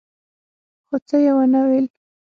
[0.87, 1.85] خو څه يې ونه ويل.